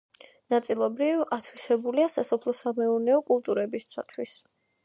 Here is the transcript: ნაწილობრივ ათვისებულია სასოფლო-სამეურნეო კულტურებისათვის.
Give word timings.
ნაწილობრივ 0.53 1.21
ათვისებულია 1.37 2.09
სასოფლო-სამეურნეო 2.13 3.23
კულტურებისათვის. 3.31 4.35